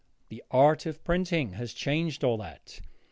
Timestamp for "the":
0.29-0.43